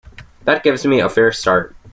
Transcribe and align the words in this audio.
That 0.45 0.63
gives 0.63 0.83
me 0.83 0.99
a 0.99 1.07
fair 1.09 1.31
start. 1.31 1.75